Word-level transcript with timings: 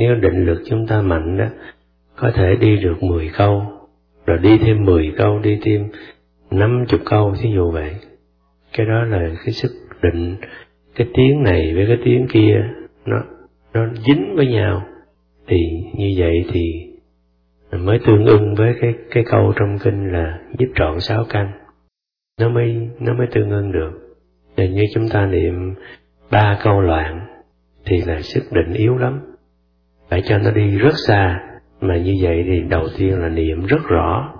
nếu 0.00 0.14
định 0.14 0.44
lực 0.46 0.62
chúng 0.66 0.86
ta 0.86 1.02
mạnh 1.02 1.38
đó, 1.38 1.46
có 2.16 2.30
thể 2.34 2.56
đi 2.60 2.76
được 2.76 3.02
10 3.02 3.30
câu, 3.36 3.62
rồi 4.26 4.38
đi 4.38 4.58
thêm 4.58 4.84
10 4.84 5.12
câu, 5.16 5.38
đi 5.38 5.58
thêm 5.62 5.88
50 6.50 7.00
câu, 7.04 7.34
thí 7.40 7.50
dụ 7.54 7.70
vậy. 7.70 7.94
Cái 8.72 8.86
đó 8.86 9.04
là 9.04 9.30
cái 9.44 9.52
sức 9.52 9.70
định. 10.02 10.36
Cái 10.94 11.06
tiếng 11.14 11.42
này 11.42 11.74
với 11.74 11.86
cái 11.86 11.98
tiếng 12.04 12.26
kia, 12.32 12.64
nó 13.06 13.16
nó 13.74 13.86
dính 14.06 14.34
với 14.36 14.46
nhau. 14.46 14.82
Thì 15.46 15.56
như 15.94 16.14
vậy 16.16 16.44
thì 16.52 16.86
mới 17.72 17.98
tương 18.06 18.26
ưng 18.26 18.54
với 18.54 18.74
cái 18.80 18.94
cái 19.10 19.24
câu 19.30 19.52
trong 19.56 19.78
kinh 19.78 20.12
là 20.12 20.38
giúp 20.58 20.68
trọn 20.74 21.00
sáu 21.00 21.24
căn. 21.28 21.52
Nó 22.40 22.48
mới 22.48 22.88
nó 23.00 23.14
mới 23.14 23.26
tương 23.32 23.50
ưng 23.50 23.72
được. 23.72 24.16
Nên 24.56 24.74
như 24.74 24.82
chúng 24.94 25.08
ta 25.08 25.26
niệm 25.26 25.74
ba 26.30 26.58
câu 26.62 26.80
loạn 26.80 27.26
thì 27.84 28.02
là 28.06 28.20
sức 28.20 28.42
định 28.52 28.72
yếu 28.74 28.96
lắm 28.96 29.29
phải 30.10 30.22
cho 30.24 30.38
nó 30.38 30.50
đi 30.50 30.78
rất 30.78 30.94
xa. 31.06 31.40
Mà 31.80 31.96
như 31.96 32.16
vậy 32.22 32.44
thì 32.46 32.60
đầu 32.60 32.88
tiên 32.98 33.20
là 33.20 33.28
niệm 33.28 33.66
rất 33.66 33.84
rõ. 33.88 34.34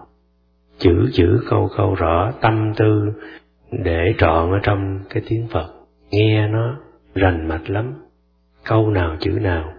Chữ 0.78 1.10
chữ 1.12 1.40
câu 1.50 1.68
câu 1.76 1.94
rõ 1.94 2.32
tâm 2.40 2.72
tư 2.76 3.12
để 3.72 4.14
trọn 4.18 4.50
ở 4.52 4.58
trong 4.62 4.98
cái 5.10 5.22
tiếng 5.28 5.46
phật. 5.52 5.66
Nghe 6.10 6.48
nó 6.48 6.76
rành 7.14 7.48
mạch 7.48 7.70
lắm. 7.70 7.94
Câu 8.64 8.90
nào 8.90 9.16
chữ 9.20 9.30
nào 9.30 9.72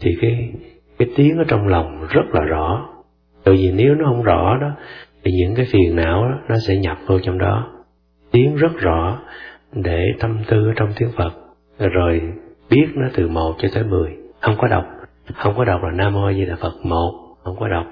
thì 0.00 0.16
cái 0.20 0.52
cái 0.98 1.08
tiếng 1.16 1.38
ở 1.38 1.44
trong 1.48 1.68
lòng 1.68 2.06
rất 2.10 2.24
là 2.32 2.40
rõ. 2.40 2.88
Bởi 3.44 3.56
vì 3.56 3.72
nếu 3.72 3.94
nó 3.94 4.04
không 4.06 4.22
rõ 4.22 4.58
đó 4.60 4.70
thì 5.24 5.32
những 5.32 5.54
cái 5.54 5.66
phiền 5.72 5.96
não 5.96 6.28
đó, 6.28 6.38
nó 6.48 6.54
sẽ 6.66 6.76
nhập 6.76 6.98
vô 7.06 7.18
trong 7.18 7.38
đó. 7.38 7.72
Tiếng 8.30 8.56
rất 8.56 8.78
rõ 8.78 9.18
để 9.72 10.12
tâm 10.20 10.38
tư 10.48 10.66
ở 10.66 10.72
trong 10.76 10.88
tiếng 10.98 11.10
phật. 11.16 11.32
Rồi 11.78 12.20
biết 12.70 12.86
nó 12.94 13.08
từ 13.14 13.28
một 13.28 13.54
cho 13.58 13.68
tới 13.74 13.84
mười. 13.84 14.16
Không 14.40 14.54
có 14.58 14.68
đọc 14.68 14.84
không 15.34 15.54
có 15.56 15.64
đọc 15.64 15.82
là 15.82 15.90
nam 15.90 16.12
mô 16.12 16.32
di 16.32 16.44
đà 16.44 16.56
phật 16.56 16.74
một, 16.82 17.36
không 17.44 17.56
có 17.60 17.68
đọc 17.68 17.86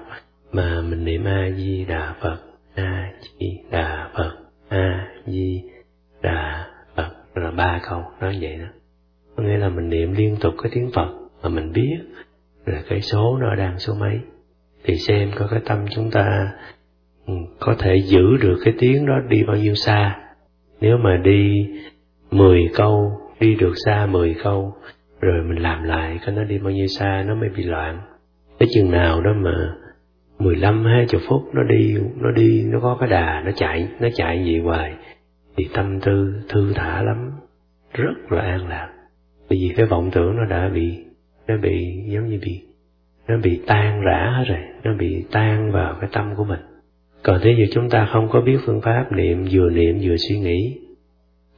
mà 0.51 0.81
mình 0.81 1.05
niệm 1.05 1.25
a 1.25 1.49
di 1.57 1.85
đà 1.85 2.13
phật, 2.21 2.37
a 2.75 3.11
di 3.39 3.59
đà 3.71 4.09
phật, 4.13 4.37
a 4.69 5.07
di 5.25 5.63
đà 6.21 6.67
phật. 6.95 7.09
Là 7.35 7.51
ba 7.51 7.81
câu 7.89 8.03
nói 8.21 8.37
vậy 8.41 8.57
đó. 8.57 8.67
Có 9.35 9.43
nghĩa 9.43 9.57
là 9.57 9.69
mình 9.69 9.89
niệm 9.89 10.13
liên 10.13 10.37
tục 10.39 10.53
cái 10.63 10.71
tiếng 10.75 10.91
phật 10.93 11.09
mà 11.43 11.49
mình 11.49 11.71
biết 11.71 11.97
là 12.65 12.81
cái 12.89 13.01
số 13.01 13.37
nó 13.37 13.55
đang 13.55 13.79
số 13.79 13.93
mấy. 13.93 14.19
Thì 14.83 14.95
xem 14.97 15.31
có 15.35 15.47
cái 15.51 15.59
tâm 15.65 15.85
chúng 15.95 16.11
ta 16.11 16.51
ừ, 17.27 17.33
có 17.59 17.75
thể 17.79 17.95
giữ 17.95 18.37
được 18.41 18.59
cái 18.65 18.73
tiếng 18.79 19.05
đó 19.05 19.13
đi 19.29 19.43
bao 19.47 19.55
nhiêu 19.55 19.75
xa. 19.75 20.19
Nếu 20.81 20.97
mà 20.97 21.17
đi 21.23 21.69
10 22.31 22.69
câu, 22.73 23.11
đi 23.39 23.55
được 23.55 23.73
xa 23.85 24.05
10 24.05 24.35
câu 24.43 24.73
rồi 25.25 25.43
mình 25.43 25.61
làm 25.61 25.83
lại 25.83 26.19
cái 26.25 26.35
nó 26.35 26.43
đi, 26.43 26.57
bao 26.57 26.71
nhiêu 26.71 26.87
xa 26.87 27.23
nó 27.27 27.35
mới 27.35 27.49
bị 27.49 27.63
loạn. 27.63 28.01
Tới 28.59 28.69
chừng 28.75 28.91
nào 28.91 29.21
đó 29.21 29.33
mà 29.33 29.75
15 30.39 30.85
20 30.85 31.21
phút 31.29 31.41
nó 31.53 31.63
đi 31.63 31.97
nó 32.15 32.31
đi, 32.31 32.63
nó 32.63 32.79
có 32.79 32.97
cái 32.99 33.09
đà, 33.09 33.41
nó 33.45 33.51
chạy 33.55 33.87
nó 33.99 34.07
chạy 34.15 34.43
gì 34.45 34.59
hoài, 34.59 34.93
thì 35.57 35.67
tâm 35.73 35.99
tư 35.99 36.33
thư 36.49 36.73
thả 36.73 37.01
lắm. 37.01 37.31
Rất 37.93 38.13
là 38.29 38.41
an 38.41 38.67
lạc. 38.67 38.89
Bởi 39.49 39.59
vì 39.61 39.73
cái 39.75 39.85
vọng 39.85 40.09
tưởng 40.11 40.35
nó 40.35 40.45
đã 40.45 40.69
bị, 40.69 41.05
nó 41.47 41.57
bị 41.57 42.03
giống 42.07 42.29
như 42.29 42.39
bị, 42.45 42.61
nó 43.27 43.37
bị 43.37 43.61
tan 43.67 44.01
rã 44.01 44.33
hết 44.37 44.43
rồi, 44.47 44.59
nó 44.83 44.93
bị 44.93 45.25
tan 45.31 45.71
vào 45.71 45.95
cái 46.01 46.09
tâm 46.13 46.35
của 46.35 46.43
mình. 46.43 46.61
Còn 47.23 47.39
thế 47.43 47.55
giờ 47.59 47.65
chúng 47.73 47.89
ta 47.89 48.07
không 48.11 48.29
có 48.29 48.41
biết 48.41 48.57
phương 48.65 48.81
pháp 48.81 49.11
niệm, 49.11 49.45
vừa 49.51 49.69
niệm 49.69 49.99
vừa 50.01 50.15
suy 50.17 50.39
nghĩ, 50.39 50.77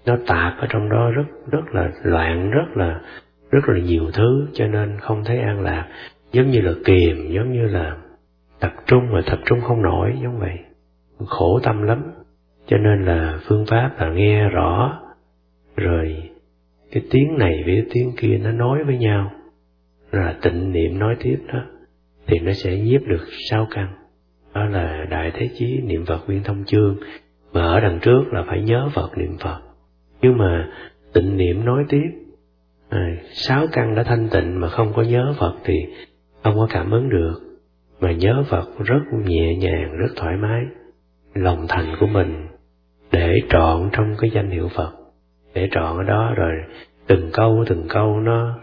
nó 0.06 0.18
tạp 0.28 0.58
ở 0.58 0.68
trong 0.70 0.90
đó 0.90 1.12
rất 1.12 1.26
rất 1.52 1.74
là 1.74 1.92
loạn, 2.04 2.52
rất 2.52 2.68
là 2.76 3.02
rất 3.52 3.70
là 3.70 3.80
nhiều 3.80 4.12
thứ, 4.14 4.48
cho 4.54 4.68
nên 4.68 5.00
không 5.00 5.24
thấy 5.26 5.40
an 5.40 5.62
lạc. 5.62 5.88
Giống 6.32 6.50
như 6.50 6.62
là 6.62 6.74
kiềm, 6.86 7.32
giống 7.32 7.52
như 7.52 7.68
là 7.68 7.98
tập 8.60 8.74
trung, 8.86 9.12
mà 9.12 9.22
tập 9.26 9.40
trung 9.46 9.62
không 9.62 9.82
nổi, 9.82 10.14
giống 10.24 10.40
vậy. 10.40 10.58
Khổ 11.26 11.60
tâm 11.64 11.84
lắm. 11.84 12.04
Cho 12.68 12.78
nên 12.78 13.06
là 13.06 13.40
phương 13.48 13.66
pháp 13.66 13.92
là 14.00 14.10
nghe 14.10 14.50
rõ, 14.50 15.02
rồi 15.76 16.30
cái 16.92 17.04
tiếng 17.12 17.38
này 17.38 17.64
với 17.66 17.76
cái 17.76 17.86
tiếng 17.94 18.12
kia 18.18 18.38
nó 18.44 18.52
nói 18.52 18.84
với 18.84 18.98
nhau. 18.98 19.32
Là 20.12 20.36
tịnh 20.42 20.72
niệm 20.72 21.00
nói 21.00 21.16
tiếp 21.20 21.38
đó, 21.54 21.60
thì 22.28 22.40
nó 22.40 22.54
sẽ 22.54 22.78
nhiếp 22.78 23.02
được 23.08 23.26
sáu 23.50 23.68
căn. 23.72 23.88
Đó 24.54 24.66
là 24.66 25.06
đại 25.10 25.32
thế 25.34 25.50
chí 25.58 25.82
niệm 25.82 26.06
phật 26.06 26.28
viên 26.28 26.44
thông 26.44 26.64
chương. 26.66 26.98
Mà 27.54 27.62
ở 27.62 27.80
đằng 27.80 28.00
trước 28.00 28.24
là 28.32 28.44
phải 28.48 28.62
nhớ 28.62 28.90
phật 28.94 29.18
niệm 29.18 29.38
phật. 29.40 29.60
Nhưng 30.22 30.38
mà 30.38 30.70
tịnh 31.14 31.38
niệm 31.38 31.66
nói 31.66 31.84
tiếp 31.90 32.27
à, 32.90 33.18
sáu 33.34 33.68
căn 33.72 33.96
đã 33.96 34.04
thanh 34.04 34.30
tịnh 34.30 34.60
mà 34.60 34.70
không 34.70 34.94
có 34.94 35.02
nhớ 35.02 35.34
phật 35.40 35.56
thì 35.64 35.86
không 36.44 36.56
có 36.56 36.68
cảm 36.70 36.92
ứng 36.92 37.10
được. 37.10 37.40
Mà 38.00 38.12
nhớ 38.12 38.44
phật 38.50 38.68
rất 38.86 39.00
nhẹ 39.26 39.56
nhàng 39.56 39.98
rất 39.98 40.08
thoải 40.16 40.36
mái. 40.38 40.62
Lòng 41.34 41.66
thành 41.70 41.96
của 42.00 42.08
mình 42.08 42.48
để 43.12 43.40
trọn 43.50 43.90
trong 43.92 44.16
cái 44.20 44.30
danh 44.30 44.50
hiệu 44.50 44.70
phật. 44.76 44.92
Để 45.54 45.70
trọn 45.72 45.98
ở 45.98 46.04
đó 46.04 46.34
rồi 46.36 46.54
từng 47.08 47.30
câu 47.34 47.64
từng 47.68 47.86
câu 47.90 48.20
nó 48.20 48.60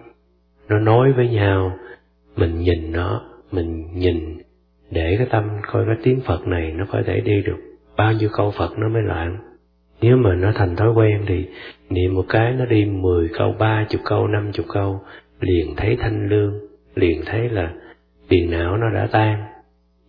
nó 0.68 0.78
nói 0.78 1.12
với 1.12 1.28
nhau. 1.28 1.78
Mình 2.36 2.58
nhìn 2.58 2.92
nó 2.92 3.22
mình 3.52 3.86
nhìn 3.94 4.38
để 4.90 5.14
cái 5.18 5.26
tâm 5.30 5.44
coi 5.72 5.86
cái 5.86 5.96
tiếng 6.02 6.20
phật 6.20 6.46
này 6.46 6.72
nó 6.72 6.84
có 6.92 7.02
thể 7.06 7.20
đi 7.20 7.42
được. 7.42 7.58
Bao 7.96 8.12
nhiêu 8.12 8.28
câu 8.32 8.50
phật 8.50 8.78
nó 8.78 8.88
mới 8.88 9.02
loạn 9.02 9.53
nếu 10.00 10.16
mà 10.16 10.34
nó 10.34 10.52
thành 10.54 10.76
thói 10.76 10.92
quen 10.92 11.24
thì 11.26 11.44
niệm 11.90 12.14
một 12.14 12.24
cái 12.28 12.52
nó 12.52 12.64
đi 12.64 12.84
mười 12.84 13.28
câu 13.38 13.54
ba 13.58 13.86
chục 13.90 14.00
câu 14.04 14.28
năm 14.28 14.52
chục 14.52 14.66
câu 14.68 15.00
liền 15.40 15.76
thấy 15.76 15.96
thanh 15.96 16.28
lương 16.28 16.60
liền 16.94 17.22
thấy 17.26 17.48
là 17.48 17.74
phiền 18.28 18.50
não 18.50 18.76
nó 18.76 18.90
đã 18.94 19.08
tan. 19.12 19.44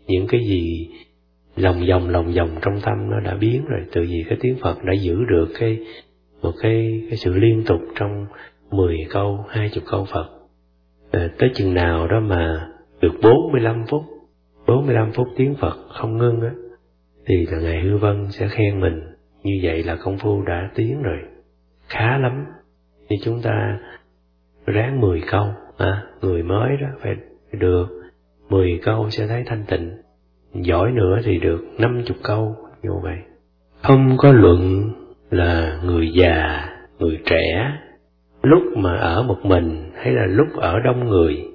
Những 0.08 0.28
cái 0.28 0.42
gì 0.46 0.90
lòng 1.56 1.86
vòng 1.90 2.10
lòng 2.10 2.34
vòng 2.34 2.50
trong 2.62 2.82
tâm 2.82 3.10
nó 3.10 3.20
đã 3.20 3.36
biến 3.36 3.66
rồi 3.66 3.82
từ 3.92 4.02
vì 4.02 4.26
cái 4.30 4.38
tiếng 4.42 4.58
phật 4.62 4.84
đã 4.84 4.94
giữ 4.94 5.26
được 5.26 5.48
cái 5.60 5.80
một 6.42 6.52
cái 6.62 7.02
cái 7.10 7.18
sự 7.18 7.34
liên 7.34 7.64
tục 7.68 7.82
trong 7.96 8.26
mười 8.72 8.98
câu 9.10 9.46
hai 9.50 9.70
chục 9.74 9.84
câu 9.88 10.06
phật. 10.06 10.30
À, 11.12 11.30
tới 11.38 11.50
chừng 11.54 11.74
nào 11.74 12.08
đó 12.08 12.20
mà 12.20 12.68
được 13.02 13.14
bốn 13.22 13.52
mươi 13.52 13.62
lăm 13.62 13.86
phút 13.88 14.04
bốn 14.68 14.86
mươi 14.86 14.96
lăm 14.96 15.12
phút 15.12 15.28
tiếng 15.36 15.56
phật 15.56 15.78
không 15.90 16.18
ngưng 16.18 16.42
á 16.42 16.52
thì 17.26 17.46
là 17.46 17.60
ngài 17.60 17.82
hư 17.82 17.98
vân 17.98 18.28
sẽ 18.32 18.48
khen 18.48 18.80
mình 18.82 19.02
như 19.46 19.60
vậy 19.64 19.84
là 19.84 19.96
công 19.96 20.18
phu 20.18 20.42
đã 20.42 20.70
tiến 20.76 21.04
rồi. 21.04 21.20
Khá 21.88 22.18
lắm. 22.18 22.46
Như 23.10 23.18
chúng 23.24 23.42
ta 23.42 23.80
ráng 24.66 25.02
mười 25.02 25.22
câu 25.28 25.48
à, 25.78 26.04
người 26.22 26.44
mới 26.44 26.78
đó 26.82 26.88
phải 27.02 27.16
được 27.52 27.88
mười 28.50 28.80
câu 28.84 29.10
sẽ 29.10 29.28
thấy 29.28 29.44
thanh 29.46 29.64
tịnh. 29.68 29.92
Giỏi 30.54 30.92
nữa 30.92 31.20
thì 31.24 31.40
được 31.40 31.66
năm 31.78 32.04
chục 32.06 32.18
câu 32.24 32.56
như 32.84 32.90
vậy. 33.04 33.18
Không 33.82 34.18
có 34.18 34.32
luận 34.32 34.92
là 35.30 35.80
người 35.84 36.12
già 36.14 36.70
người 37.00 37.20
trẻ. 37.26 37.72
Lúc 38.42 38.64
mà 38.78 38.96
ở 38.96 39.24
một 39.24 39.38
mình 39.44 39.92
hay 39.96 40.14
là 40.14 40.26
lúc 40.26 40.48
ở 40.56 40.80
đông 40.80 41.08
người 41.08 41.46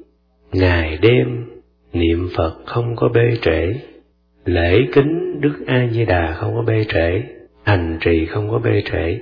ngày 0.52 0.98
đêm 1.02 1.46
niệm 1.92 2.28
phật 2.36 2.54
không 2.66 2.96
có 2.96 3.08
bê 3.08 3.36
trễ. 3.42 3.74
Lễ 4.44 4.86
kính 4.92 5.40
đức 5.40 5.64
a 5.66 5.88
di 5.90 6.04
đà 6.04 6.32
không 6.32 6.54
có 6.54 6.62
bê 6.62 6.84
trễ 6.88 7.22
hành 7.64 7.98
trì 8.00 8.26
không 8.26 8.50
có 8.50 8.58
bê 8.58 8.82
trễ. 8.92 9.18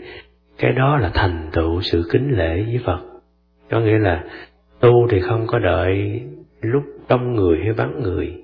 Cái 0.59 0.73
đó 0.73 0.99
là 0.99 1.11
thành 1.15 1.49
tựu 1.53 1.81
sự 1.83 2.09
kính 2.13 2.39
lễ 2.39 2.63
với 2.63 2.81
phật. 2.85 3.01
Có 3.71 3.81
nghĩa 3.81 3.99
là 3.99 4.25
tu 4.81 5.09
thì 5.11 5.21
không 5.21 5.47
có 5.47 5.59
đợi 5.59 6.21
lúc 6.61 6.83
đông 7.09 7.35
người 7.35 7.59
hay 7.63 7.73
vắng 7.73 8.03
người. 8.03 8.35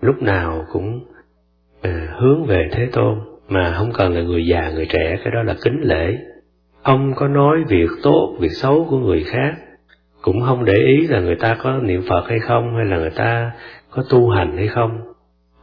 Lúc 0.00 0.22
nào 0.22 0.64
cũng 0.72 1.00
à, 1.82 2.14
hướng 2.20 2.44
về 2.46 2.68
thế 2.72 2.86
tôn 2.92 3.18
mà 3.48 3.74
không 3.78 3.92
cần 3.94 4.14
là 4.14 4.22
người 4.22 4.46
già 4.46 4.70
người 4.70 4.86
trẻ. 4.86 5.18
Cái 5.24 5.32
đó 5.34 5.42
là 5.42 5.54
kính 5.64 5.80
lễ. 5.82 6.18
Không 6.84 7.12
có 7.14 7.28
nói 7.28 7.64
việc 7.68 7.88
tốt 8.02 8.36
việc 8.40 8.52
xấu 8.52 8.86
của 8.90 8.98
người 8.98 9.24
khác 9.24 9.54
cũng 10.22 10.40
không 10.40 10.64
để 10.64 10.74
ý 10.74 11.06
là 11.06 11.20
người 11.20 11.36
ta 11.36 11.56
có 11.62 11.78
niệm 11.82 12.02
phật 12.08 12.28
hay 12.28 12.38
không 12.38 12.76
hay 12.76 12.84
là 12.84 12.98
người 12.98 13.10
ta 13.10 13.52
có 13.90 14.04
tu 14.10 14.28
hành 14.28 14.56
hay 14.56 14.68
không. 14.68 15.00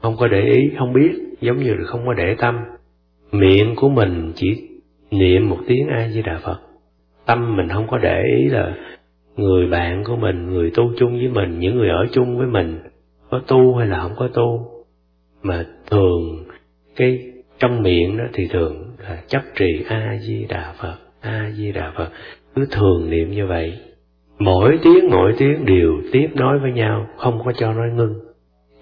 Không 0.02 0.16
có 0.20 0.28
để 0.28 0.42
ý 0.42 0.72
không 0.80 0.94
biết 0.94 1.12
giống 1.42 1.58
như 1.58 1.74
là 1.74 1.86
không 1.86 2.06
có 2.06 2.14
để 2.14 2.36
tâm 2.36 2.60
miệng 3.32 3.76
của 3.76 3.90
mình 3.90 4.32
chỉ 4.36 4.70
niệm 5.12 5.50
một 5.50 5.58
tiếng 5.68 5.88
a 5.88 6.08
di 6.10 6.22
đà 6.22 6.40
phật. 6.44 6.60
Tâm 7.26 7.56
mình 7.58 7.70
không 7.70 7.88
có 7.88 7.98
để 7.98 8.24
ý 8.38 8.50
là 8.50 8.76
người 9.36 9.68
bạn 9.68 10.04
của 10.04 10.16
mình, 10.16 10.50
người 10.50 10.72
tu 10.76 10.94
chung 10.98 11.12
với 11.12 11.28
mình, 11.28 11.60
những 11.60 11.78
người 11.78 11.90
ở 11.90 12.06
chung 12.12 12.38
với 12.38 12.48
mình 12.48 12.80
có 13.30 13.40
tu 13.48 13.76
hay 13.76 13.88
là 13.88 14.00
không 14.00 14.16
có 14.18 14.28
tu. 14.28 14.68
Mà 15.44 15.66
thường 15.92 16.46
cái 16.96 17.20
trong 17.60 17.84
miệng 17.84 18.18
đó 18.18 18.24
thì 18.34 18.48
thường 18.48 18.96
là 19.00 19.24
chấp 19.28 19.42
trì 19.56 19.84
a 19.88 20.18
di 20.22 20.46
đà 20.50 20.74
phật 20.82 20.96
a 21.22 21.52
di 21.56 21.72
đà 21.72 21.92
phật. 21.98 22.10
Cứ 22.56 22.66
thường 22.72 23.10
niệm 23.10 23.32
như 23.32 23.48
vậy. 23.48 23.80
Mỗi 24.40 24.80
tiếng 24.84 25.10
mỗi 25.12 25.34
tiếng 25.38 25.66
đều 25.66 25.94
tiếp 26.12 26.28
nói 26.34 26.60
với 26.60 26.72
nhau, 26.72 27.08
không 27.18 27.42
có 27.46 27.52
cho 27.52 27.74
nói 27.74 27.90
ngưng. 27.96 28.14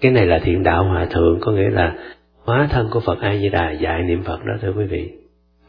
Cái 0.00 0.12
này 0.12 0.26
là 0.26 0.38
thiện 0.38 0.62
đạo 0.62 0.84
hòa 0.84 1.06
thượng, 1.10 1.38
có 1.40 1.52
nghĩa 1.52 1.70
là 1.70 1.96
hóa 2.48 2.68
thân 2.70 2.88
của 2.90 3.00
phật 3.00 3.20
a 3.20 3.36
di 3.36 3.48
đà 3.48 3.70
dạy 3.70 4.02
niệm 4.02 4.22
phật 4.22 4.44
đó 4.44 4.54
thưa 4.60 4.72
quý 4.76 4.84
vị. 4.84 5.12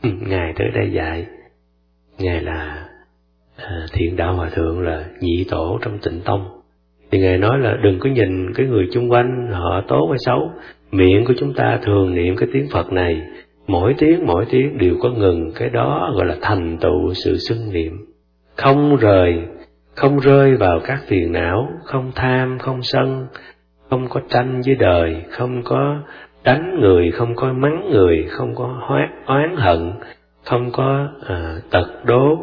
Ừ, 0.03 0.09
ngài 0.27 0.53
tới 0.55 0.67
đây 0.75 0.91
dạy. 0.91 1.25
Ngài 2.19 2.41
là 2.41 2.87
à, 3.55 3.85
thiện 3.93 4.15
đạo 4.15 4.33
hòa 4.33 4.49
thượng 4.49 4.81
là 4.81 5.05
nhị 5.19 5.45
tổ 5.49 5.79
trong 5.81 5.99
tịnh 5.99 6.21
tông. 6.25 6.49
Thì 7.11 7.19
ngài 7.19 7.37
nói 7.37 7.59
là 7.59 7.77
đừng 7.83 7.99
có 7.99 8.09
nhìn 8.09 8.53
cái 8.53 8.65
người 8.65 8.87
chung 8.91 9.11
quanh 9.11 9.47
họ 9.51 9.81
tốt 9.87 10.07
hay 10.09 10.17
xấu. 10.19 10.51
Miệng 10.91 11.25
của 11.25 11.33
chúng 11.37 11.53
ta 11.53 11.79
thường 11.83 12.15
niệm 12.15 12.35
cái 12.35 12.49
tiếng 12.53 12.67
phật 12.71 12.91
này. 12.91 13.21
Mỗi 13.67 13.95
tiếng 13.97 14.25
mỗi 14.25 14.45
tiếng 14.49 14.77
đều 14.77 14.95
có 15.01 15.09
ngừng. 15.09 15.51
Cái 15.55 15.69
đó 15.69 16.13
gọi 16.15 16.25
là 16.25 16.35
thành 16.41 16.77
tựu 16.81 17.13
sự 17.13 17.37
xưng 17.37 17.73
niệm. 17.73 17.93
Không 18.55 18.95
rời 18.95 19.37
không 19.95 20.19
rơi 20.19 20.55
vào 20.55 20.79
các 20.83 20.99
phiền 21.07 21.31
não 21.31 21.69
không 21.83 22.11
tham 22.15 22.59
không 22.59 22.79
sân 22.83 23.27
không 23.89 24.07
có 24.09 24.21
tranh 24.29 24.61
với 24.65 24.75
đời 24.75 25.23
không 25.29 25.61
có 25.63 26.01
đánh 26.43 26.79
người 26.79 27.11
không 27.11 27.35
có 27.35 27.53
mắng 27.53 27.89
người 27.91 28.25
không 28.29 28.55
có 28.55 28.79
hoát 28.87 29.09
oán 29.25 29.55
hận 29.57 29.91
không 30.45 30.71
có 30.71 31.07
à, 31.27 31.57
tật 31.69 32.05
đố 32.05 32.37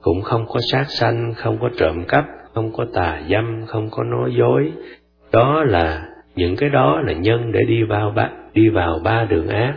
cũng 0.00 0.22
không 0.22 0.46
có 0.48 0.60
sát 0.72 0.84
sanh 0.88 1.34
không 1.36 1.58
có 1.60 1.70
trộm 1.78 2.04
cắp 2.08 2.24
không 2.54 2.72
có 2.72 2.86
tà 2.94 3.22
dâm 3.30 3.66
không 3.66 3.90
có 3.90 4.04
nói 4.04 4.34
dối. 4.38 4.72
Đó 5.32 5.64
là 5.64 6.08
những 6.36 6.56
cái 6.56 6.68
đó 6.68 7.00
là 7.00 7.12
nhân 7.12 7.52
để 7.52 7.64
đi 7.64 7.82
vào 7.82 8.10
ba 8.10 8.30
đi 8.54 8.68
vào 8.68 9.00
ba 9.04 9.24
đường 9.24 9.48
ác. 9.48 9.74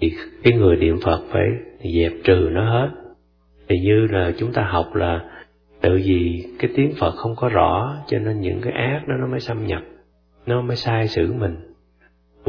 Thì 0.00 0.12
cái 0.44 0.52
người 0.52 0.76
niệm 0.76 0.98
phật 1.04 1.20
phải 1.30 1.48
dẹp 1.94 2.12
trừ 2.24 2.48
nó 2.52 2.70
hết. 2.70 2.88
Thì 3.68 3.78
như 3.78 4.06
là 4.10 4.32
chúng 4.38 4.52
ta 4.52 4.62
học 4.62 4.94
là 4.94 5.20
tự 5.80 6.00
vì 6.04 6.44
cái 6.58 6.70
tiếng 6.76 6.92
phật 7.00 7.10
không 7.10 7.36
có 7.36 7.48
rõ 7.48 7.96
cho 8.06 8.18
nên 8.18 8.40
những 8.40 8.60
cái 8.60 8.72
ác 8.72 9.00
đó 9.08 9.14
nó 9.20 9.26
mới 9.26 9.40
xâm 9.40 9.66
nhập 9.66 9.82
nó 10.46 10.62
mới 10.62 10.76
sai 10.76 11.08
xử 11.08 11.32
mình 11.32 11.56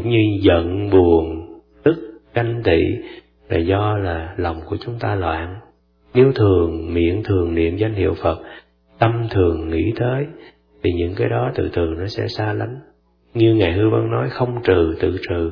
cũng 0.02 0.10
như 0.10 0.40
giận, 0.42 0.90
buồn, 0.90 1.46
tức 1.84 2.22
canh 2.34 2.62
tị 2.64 2.82
là 3.50 3.58
do 3.58 3.98
là 3.98 4.34
lòng 4.38 4.62
của 4.66 4.78
chúng 4.86 4.96
ta 5.00 5.16
loạn. 5.16 5.56
Nếu 6.14 6.32
thường 6.36 6.94
miệng 6.94 7.24
thường 7.24 7.56
niệm 7.56 7.78
danh 7.78 7.94
hiệu 7.94 8.16
phật, 8.24 8.40
tâm 9.00 9.28
thường 9.30 9.70
nghĩ 9.70 9.94
tới, 10.00 10.26
thì 10.84 10.92
những 10.94 11.16
cái 11.16 11.30
đó 11.30 11.52
từ 11.56 11.70
từ 11.74 11.86
nó 11.98 12.08
sẽ 12.08 12.28
xa 12.28 12.54
lánh. 12.54 12.80
Như 13.34 13.56
ngài 13.56 13.74
hư 13.74 13.90
vân 13.90 14.12
nói, 14.12 14.30
không 14.30 14.62
trừ, 14.64 14.96
tự 15.00 15.18
trừ. 15.30 15.52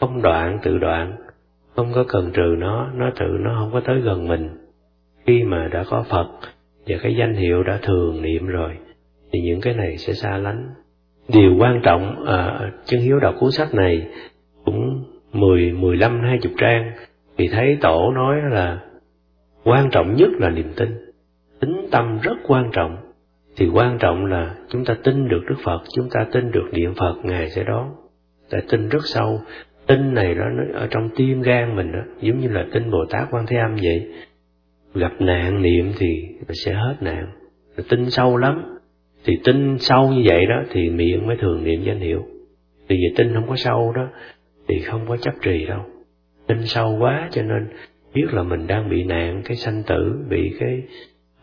Không 0.00 0.22
đoạn, 0.22 0.58
tự 0.62 0.78
đoạn. 0.78 1.16
Không 1.76 1.92
có 1.94 2.04
cần 2.08 2.30
trừ 2.34 2.54
nó 2.58 2.90
nó 2.94 3.10
tự 3.18 3.26
nó 3.40 3.56
không 3.60 3.70
có 3.72 3.80
tới 3.80 4.00
gần 4.00 4.28
mình. 4.28 4.48
Khi 5.26 5.42
mà 5.42 5.68
đã 5.72 5.84
có 5.90 6.04
phật 6.10 6.28
và 6.86 6.96
cái 7.02 7.16
danh 7.18 7.34
hiệu 7.34 7.62
đã 7.62 7.78
thường 7.82 8.22
niệm 8.22 8.46
rồi, 8.46 8.70
thì 9.32 9.40
những 9.40 9.60
cái 9.60 9.74
này 9.74 9.96
sẽ 9.96 10.12
xa 10.12 10.38
lánh 10.38 10.68
điều 11.28 11.56
quan 11.58 11.80
trọng 11.82 12.24
à, 12.26 12.70
chân 12.84 13.00
hiếu 13.00 13.20
đọc 13.20 13.34
cuốn 13.38 13.50
sách 13.50 13.74
này 13.74 14.06
cũng 14.64 15.04
mười 15.32 15.72
mười 15.72 15.96
lăm 15.96 16.20
hai 16.20 16.38
chục 16.42 16.52
trang. 16.58 16.92
Thì 17.38 17.48
thấy 17.48 17.78
tổ 17.80 18.10
nói 18.14 18.36
là 18.50 18.80
quan 19.64 19.90
trọng 19.90 20.14
nhất 20.14 20.28
là 20.38 20.50
niềm 20.50 20.72
tin. 20.76 20.88
Tính 21.60 21.86
tâm 21.90 22.18
rất 22.22 22.36
quan 22.46 22.70
trọng. 22.72 22.96
Thì 23.56 23.68
quan 23.68 23.98
trọng 23.98 24.26
là 24.26 24.54
chúng 24.68 24.84
ta 24.84 24.94
tin 25.04 25.28
được 25.28 25.40
đức 25.48 25.56
phật 25.64 25.82
chúng 25.94 26.08
ta 26.10 26.26
tin 26.32 26.50
được 26.50 26.68
niệm 26.72 26.94
phật 26.94 27.14
ngài 27.22 27.50
sẽ 27.50 27.64
đón. 27.64 27.94
Ta 28.50 28.58
tin 28.68 28.88
rất 28.88 29.02
sâu. 29.04 29.40
Tin 29.86 30.14
này 30.14 30.34
đó 30.34 30.44
nó 30.54 30.78
ở 30.80 30.86
trong 30.90 31.08
tim 31.16 31.42
gan 31.42 31.76
mình 31.76 31.92
đó 31.92 32.00
giống 32.20 32.40
như 32.40 32.48
là 32.48 32.66
tin 32.72 32.90
bồ 32.90 33.04
tát 33.10 33.28
quan 33.30 33.46
thế 33.46 33.56
âm 33.56 33.76
vậy. 33.82 34.12
Gặp 34.94 35.12
nạn 35.18 35.62
niệm 35.62 35.92
thì 35.98 36.28
sẽ 36.64 36.72
hết 36.72 36.96
nạn. 37.00 37.26
Tin 37.88 38.10
sâu 38.10 38.36
lắm 38.36 38.75
thì 39.26 39.38
tin 39.44 39.78
sâu 39.78 40.08
như 40.08 40.22
vậy 40.24 40.46
đó 40.46 40.62
thì 40.70 40.90
miệng 40.90 41.26
mới 41.26 41.36
thường 41.36 41.64
niệm 41.64 41.82
danh 41.82 42.00
hiệu. 42.00 42.22
Thì 42.88 42.96
vậy 42.96 43.14
tin 43.16 43.34
không 43.34 43.48
có 43.48 43.56
sâu 43.56 43.92
đó 43.96 44.08
thì 44.68 44.80
không 44.80 45.08
có 45.08 45.16
chấp 45.16 45.34
trì 45.42 45.64
đâu. 45.64 45.80
Tin 46.46 46.66
sâu 46.66 46.96
quá 47.00 47.28
cho 47.32 47.42
nên 47.42 47.68
biết 48.14 48.26
là 48.32 48.42
mình 48.42 48.66
đang 48.66 48.90
bị 48.90 49.04
nạn 49.04 49.42
cái 49.44 49.56
sanh 49.56 49.82
tử, 49.86 50.16
bị 50.28 50.52
cái 50.60 50.82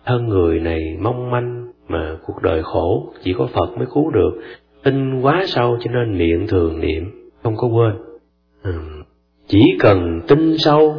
thân 0.06 0.28
người 0.28 0.60
này 0.60 0.98
mong 1.00 1.32
manh 1.32 1.72
mà 1.88 2.18
cuộc 2.26 2.42
đời 2.42 2.64
khổ, 2.64 3.14
chỉ 3.24 3.34
có 3.34 3.48
phật 3.48 3.78
mới 3.78 3.88
cứu 3.94 4.12
được. 4.12 4.42
Tin 4.84 5.22
quá 5.22 5.44
sâu 5.48 5.78
cho 5.82 5.92
nên 5.92 6.18
miệng 6.18 6.48
thường 6.48 6.80
niệm, 6.80 7.32
không 7.44 7.58
có 7.58 7.68
quên. 7.68 7.94
Ừ. 8.64 8.74
chỉ 9.48 9.76
cần 9.80 10.22
tin 10.28 10.58
sâu 10.58 10.96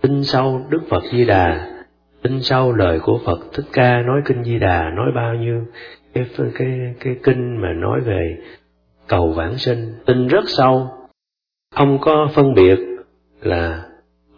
tin 0.00 0.24
sâu 0.24 0.60
đức 0.70 0.80
phật 0.88 1.02
di 1.12 1.24
đà, 1.24 1.70
tin 2.22 2.42
sâu 2.42 2.72
lời 2.72 3.00
của 3.00 3.20
phật 3.24 3.38
thích 3.52 3.66
ca 3.72 4.02
nói 4.02 4.20
kinh 4.24 4.44
di 4.44 4.58
đà 4.58 4.90
nói 4.90 5.12
bao 5.14 5.34
nhiêu 5.34 5.64
cái 6.34 6.50
cái 6.54 6.94
cái 7.00 7.16
kinh 7.22 7.60
mà 7.62 7.72
nói 7.72 8.00
về 8.00 8.36
cầu 9.08 9.32
vãng 9.32 9.58
sinh, 9.58 9.92
tin 10.06 10.26
rất 10.26 10.44
sâu. 10.46 10.88
Không 11.74 11.98
có 12.00 12.28
phân 12.34 12.54
biệt 12.54 12.78
là 13.42 13.82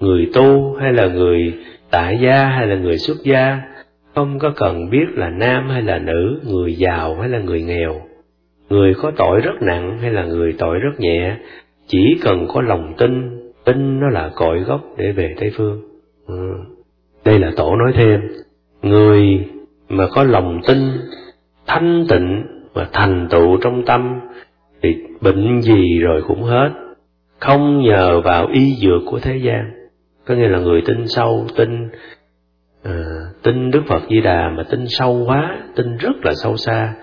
người 0.00 0.30
tu 0.34 0.74
hay 0.80 0.92
là 0.92 1.06
người 1.06 1.54
tại 1.90 2.18
gia 2.22 2.44
hay 2.44 2.66
là 2.66 2.76
người 2.76 2.98
xuất 2.98 3.16
gia. 3.24 3.60
Không 4.14 4.38
có 4.38 4.52
cần 4.56 4.90
biết 4.90 5.06
là 5.14 5.30
nam 5.30 5.68
hay 5.68 5.82
là 5.82 5.98
nữ, 5.98 6.40
người 6.44 6.74
giàu 6.74 7.16
hay 7.20 7.28
là 7.28 7.38
người 7.38 7.62
nghèo. 7.62 8.00
Người 8.68 8.94
có 8.94 9.12
tội 9.16 9.40
rất 9.40 9.62
nặng 9.62 9.98
hay 10.00 10.10
là 10.10 10.24
người 10.24 10.54
tội 10.58 10.78
rất 10.78 11.00
nhẹ, 11.00 11.36
chỉ 11.86 12.18
cần 12.22 12.46
có 12.48 12.60
lòng 12.60 12.94
tin 12.98 13.38
tin 13.64 14.00
nó 14.00 14.08
là 14.08 14.30
cội 14.34 14.60
gốc 14.60 14.80
để 14.96 15.12
về 15.12 15.34
tây 15.40 15.52
phương. 15.56 15.82
Ừ. 16.26 16.54
đây 17.24 17.38
là 17.38 17.52
tổ 17.56 17.76
nói 17.76 17.92
thêm. 17.94 18.20
Người 18.82 19.46
mà 19.88 20.08
có 20.14 20.24
lòng 20.24 20.60
tin 20.66 20.78
thanh 21.68 22.06
tịnh 22.08 22.46
và 22.72 22.88
thành 22.92 23.28
tựu 23.30 23.56
trong 23.56 23.84
tâm 23.86 24.20
thì 24.82 24.96
bệnh 25.20 25.60
gì 25.60 25.98
rồi 25.98 26.22
cũng 26.26 26.42
hết. 26.42 26.70
Không 27.40 27.82
nhờ 27.82 28.20
vào 28.20 28.46
y 28.52 28.74
dược 28.74 29.02
của 29.06 29.18
thế 29.18 29.36
gian. 29.36 29.70
Có 30.26 30.34
nghĩa 30.34 30.48
là 30.48 30.58
người 30.58 30.82
tin 30.86 31.06
sâu 31.06 31.46
tin 31.56 31.88
à, 32.84 32.92
tin 33.42 33.70
đức 33.70 33.82
phật 33.86 34.02
di 34.10 34.20
đà 34.20 34.50
mà 34.56 34.62
tin 34.70 34.84
sâu 34.88 35.24
quá 35.26 35.58
tin 35.76 35.96
rất 35.96 36.16
là 36.22 36.32
sâu 36.42 36.56
xa 36.56 36.94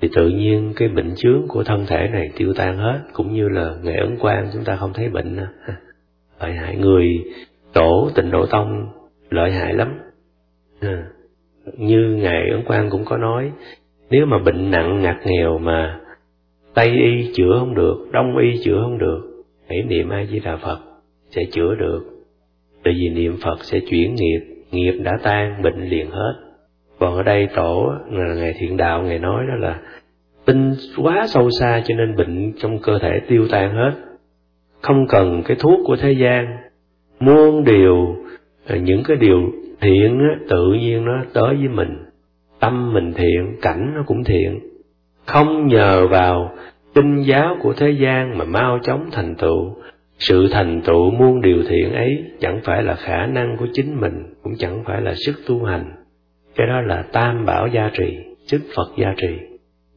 thì 0.00 0.08
tự 0.14 0.28
nhiên 0.28 0.72
cái 0.76 0.88
bệnh 0.88 1.14
chướng 1.16 1.48
của 1.48 1.64
thân 1.64 1.86
thể 1.86 2.08
này 2.12 2.30
tiêu 2.36 2.52
tan 2.56 2.78
hết. 2.78 3.00
Cũng 3.12 3.34
như 3.34 3.48
là 3.48 3.74
nghệ 3.82 3.96
ấn 3.96 4.16
quan 4.20 4.48
chúng 4.52 4.64
ta 4.64 4.76
không 4.76 4.92
thấy 4.92 5.08
bệnh 5.08 5.36
lợi 6.40 6.52
hại 6.52 6.76
người 6.76 7.06
tổ 7.72 8.10
tịnh 8.14 8.30
độ 8.30 8.46
tông 8.46 8.86
lợi 9.30 9.52
hại 9.52 9.74
lắm. 9.74 9.98
À, 10.80 11.04
như 11.76 12.16
ngài 12.22 12.50
ấn 12.50 12.62
quan 12.66 12.90
cũng 12.90 13.04
có 13.04 13.16
nói 13.16 13.52
nếu 14.12 14.26
mà 14.26 14.38
bệnh 14.38 14.70
nặng 14.70 15.02
ngặt 15.02 15.16
nghèo 15.24 15.58
mà 15.58 16.00
tây 16.74 16.88
y 16.88 17.32
chữa 17.34 17.56
không 17.58 17.74
được 17.74 17.96
đông 18.12 18.36
y 18.36 18.62
chữa 18.64 18.80
không 18.82 18.98
được 18.98 19.44
hãy 19.68 19.82
niệm 19.82 20.08
a 20.08 20.24
di 20.24 20.40
đà 20.40 20.56
phật 20.56 20.78
sẽ 21.30 21.44
chữa 21.52 21.74
được. 21.74 22.04
Tại 22.84 22.94
vì 22.98 23.08
niệm 23.08 23.36
phật 23.42 23.64
sẽ 23.64 23.80
chuyển 23.80 24.14
nghiệp 24.14 24.40
nghiệp 24.70 24.92
đã 24.92 25.18
tan 25.22 25.62
bệnh 25.62 25.88
liền 25.88 26.10
hết. 26.10 26.34
Còn 26.98 27.16
ở 27.16 27.22
đây 27.22 27.48
tổ 27.54 27.92
là 28.10 28.34
ngài 28.34 28.54
thiện 28.58 28.76
đạo 28.76 29.02
ngài 29.02 29.18
nói 29.18 29.44
đó 29.48 29.54
là 29.54 29.80
tinh 30.44 30.74
quá 30.96 31.26
sâu 31.28 31.50
xa 31.50 31.82
cho 31.84 31.94
nên 31.94 32.16
bệnh 32.16 32.52
trong 32.58 32.78
cơ 32.78 32.98
thể 32.98 33.20
tiêu 33.28 33.46
tan 33.50 33.74
hết. 33.74 33.92
Không 34.80 35.06
cần 35.08 35.42
cái 35.44 35.56
thuốc 35.60 35.80
của 35.84 35.96
thế 35.96 36.12
gian 36.12 36.56
muôn 37.20 37.64
điều 37.64 38.16
những 38.80 39.02
cái 39.04 39.16
điều 39.16 39.52
thiện 39.80 40.18
á, 40.18 40.38
tự 40.48 40.72
nhiên 40.72 41.04
nó 41.04 41.24
tới 41.34 41.56
với 41.56 41.68
mình 41.68 42.11
tâm 42.62 42.92
mình 42.92 43.12
thiện, 43.12 43.56
cảnh 43.62 43.92
nó 43.94 44.02
cũng 44.06 44.24
thiện. 44.24 44.60
Không 45.26 45.66
nhờ 45.66 46.06
vào 46.06 46.52
tinh 46.94 47.22
giáo 47.22 47.56
của 47.60 47.72
thế 47.72 47.90
gian 47.90 48.38
mà 48.38 48.44
mau 48.44 48.78
chóng 48.82 49.08
thành 49.12 49.34
tựu. 49.34 49.74
Sự 50.18 50.48
thành 50.50 50.80
tựu 50.84 51.10
muôn 51.10 51.40
điều 51.40 51.62
thiện 51.68 51.92
ấy 51.92 52.24
chẳng 52.40 52.60
phải 52.64 52.82
là 52.82 52.94
khả 52.94 53.26
năng 53.26 53.56
của 53.56 53.66
chính 53.72 54.00
mình, 54.00 54.22
cũng 54.42 54.52
chẳng 54.58 54.82
phải 54.86 55.00
là 55.00 55.14
sức 55.14 55.32
tu 55.46 55.64
hành. 55.64 55.84
Cái 56.56 56.66
đó 56.66 56.80
là 56.80 57.02
tam 57.12 57.46
bảo 57.46 57.66
gia 57.66 57.90
trì, 57.98 58.18
sức 58.46 58.60
phật 58.76 58.88
gia 58.98 59.14
trì. 59.16 59.36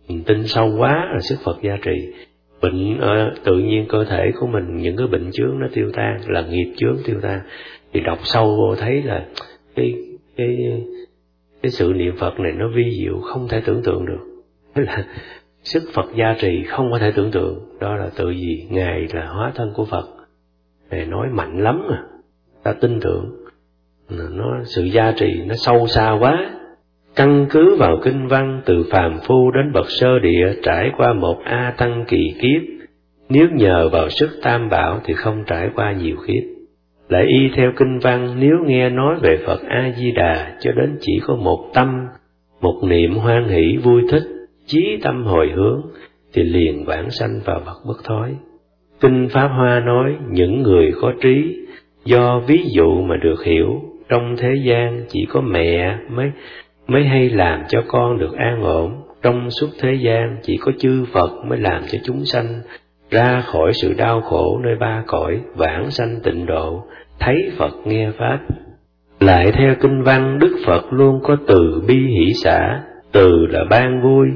Mình 0.07 0.23
tin 0.23 0.47
sâu 0.47 0.71
quá 0.77 1.09
là 1.13 1.19
sức 1.19 1.39
phật 1.45 1.57
gia 1.61 1.77
trì. 1.81 2.13
Bệnh 2.61 2.99
ở 2.99 3.33
tự 3.43 3.57
nhiên 3.57 3.85
cơ 3.89 4.05
thể 4.05 4.31
của 4.39 4.47
mình, 4.47 4.77
những 4.77 4.97
cái 4.97 5.07
bệnh 5.07 5.31
chướng 5.31 5.59
nó 5.59 5.67
tiêu 5.73 5.91
tan, 5.93 6.17
là 6.27 6.41
nghiệp 6.41 6.73
chướng 6.77 6.97
tiêu 7.05 7.19
tan. 7.21 7.39
Thì 7.93 7.99
đọc 7.99 8.19
sâu 8.23 8.45
vô 8.57 8.75
thấy 8.75 9.03
là 9.03 9.25
cái 9.75 9.93
cái 10.37 10.57
cái 11.61 11.69
sự 11.71 11.93
niệm 11.95 12.15
Phật 12.17 12.39
này 12.39 12.51
nó 12.51 12.67
vi 12.75 12.99
diệu, 13.01 13.19
không 13.19 13.47
thể 13.47 13.61
tưởng 13.65 13.81
tượng 13.83 14.05
được. 14.05 14.43
Là 14.75 15.05
sức 15.63 15.83
Phật 15.93 16.05
gia 16.15 16.35
trì 16.39 16.63
không 16.63 16.91
có 16.91 16.99
thể 16.99 17.11
tưởng 17.11 17.31
tượng. 17.31 17.59
Đó 17.79 17.95
là 17.95 18.09
tự 18.15 18.29
gì 18.29 18.67
ngài 18.69 19.07
là 19.13 19.27
hóa 19.27 19.51
thân 19.55 19.73
của 19.75 19.85
Phật. 19.85 20.05
Ngài 20.89 21.05
nói 21.05 21.27
mạnh 21.31 21.63
lắm 21.63 21.81
à. 21.89 22.03
Ta 22.63 22.73
tin 22.81 22.99
tưởng. 22.99 23.45
Nó, 24.09 24.63
sự 24.63 24.83
gia 24.83 25.11
trì 25.11 25.41
nó 25.45 25.55
sâu 25.55 25.87
xa 25.87 26.17
quá. 26.19 26.51
Căn 27.15 27.47
cứ 27.49 27.75
vào 27.75 27.99
kinh 28.03 28.27
văn 28.27 28.61
từ 28.65 28.85
phàm 28.91 29.19
phu 29.27 29.51
đến 29.51 29.71
bậc 29.73 29.85
sơ 29.89 30.19
địa 30.19 30.53
trải 30.63 30.91
qua 30.97 31.13
một 31.13 31.39
a 31.43 31.73
tăng 31.77 32.05
kỳ 32.07 32.33
kiếp, 32.41 32.61
nếu 33.29 33.47
nhờ 33.53 33.89
vào 33.89 34.09
sức 34.09 34.29
tam 34.43 34.69
bảo 34.69 35.01
thì 35.03 35.13
không 35.13 35.43
trải 35.47 35.69
qua 35.75 35.91
nhiều 35.91 36.15
kiếp 36.27 36.54
lại 37.09 37.25
y 37.27 37.49
theo 37.55 37.71
kinh 37.77 37.99
văn 37.99 38.35
nếu 38.39 38.57
nghe 38.65 38.89
nói 38.89 39.15
về 39.21 39.37
Phật 39.45 39.61
A-di-đà 39.67 40.57
cho 40.59 40.71
đến 40.71 40.97
chỉ 41.01 41.19
có 41.27 41.35
một 41.35 41.69
tâm, 41.73 42.07
một 42.61 42.81
niệm 42.83 43.13
hoan 43.13 43.47
hỷ 43.47 43.77
vui 43.77 44.01
thích, 44.11 44.23
chí 44.65 44.97
tâm 45.03 45.23
hồi 45.23 45.51
hướng, 45.55 45.81
thì 46.33 46.43
liền 46.43 46.85
vãng 46.85 47.09
sanh 47.09 47.39
vào 47.45 47.61
bậc 47.65 47.77
bất 47.87 48.03
thối. 48.03 48.35
Kinh 49.01 49.27
Pháp 49.29 49.47
Hoa 49.47 49.79
nói 49.79 50.15
những 50.29 50.61
người 50.61 50.91
có 51.01 51.13
trí, 51.21 51.55
do 52.05 52.39
ví 52.47 52.63
dụ 52.71 53.01
mà 53.01 53.17
được 53.17 53.43
hiểu, 53.43 53.81
trong 54.09 54.35
thế 54.37 54.53
gian 54.63 55.05
chỉ 55.09 55.25
có 55.29 55.41
mẹ 55.41 55.97
mới 56.09 56.31
mới 56.87 57.03
hay 57.03 57.29
làm 57.29 57.63
cho 57.67 57.83
con 57.87 58.17
được 58.19 58.33
an 58.37 58.63
ổn, 58.63 59.01
trong 59.21 59.49
suốt 59.49 59.67
thế 59.79 59.93
gian 59.93 60.37
chỉ 60.43 60.57
có 60.57 60.71
chư 60.79 61.05
Phật 61.13 61.45
mới 61.45 61.59
làm 61.59 61.83
cho 61.91 61.97
chúng 62.03 62.25
sanh 62.25 62.61
ra 63.11 63.41
khỏi 63.45 63.73
sự 63.73 63.93
đau 63.93 64.21
khổ 64.21 64.59
nơi 64.63 64.75
ba 64.75 65.03
cõi 65.07 65.41
vãng 65.55 65.91
sanh 65.91 66.19
tịnh 66.23 66.45
độ, 66.45 66.83
thấy 67.19 67.51
Phật 67.57 67.73
nghe 67.85 68.11
Pháp. 68.17 68.39
Lại 69.19 69.51
theo 69.51 69.75
kinh 69.81 70.03
văn 70.03 70.39
Đức 70.39 70.57
Phật 70.65 70.93
luôn 70.93 71.19
có 71.23 71.37
từ 71.47 71.81
bi 71.87 72.07
hỷ 72.07 72.33
xã, 72.33 72.81
từ 73.11 73.45
là 73.49 73.63
ban 73.69 74.01
vui, 74.01 74.27